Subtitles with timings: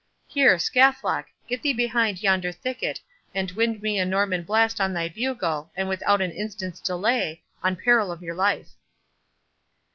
[0.27, 2.99] —Here, Scathlock, get thee behind yonder thicket,
[3.35, 7.75] and wind me a Norman blast on thy bugle, and without an instant's delay on
[7.75, 8.69] peril of your life."